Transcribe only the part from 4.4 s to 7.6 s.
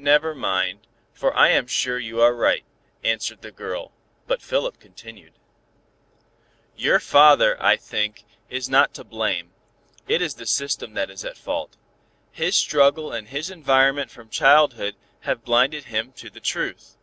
Philip continued "Your father,